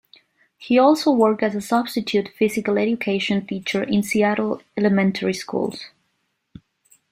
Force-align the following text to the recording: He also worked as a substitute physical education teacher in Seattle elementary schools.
He 0.57 0.79
also 0.79 1.11
worked 1.11 1.43
as 1.43 1.53
a 1.53 1.61
substitute 1.61 2.27
physical 2.29 2.79
education 2.79 3.45
teacher 3.45 3.83
in 3.83 4.01
Seattle 4.01 4.63
elementary 4.75 5.35
schools. 5.35 5.89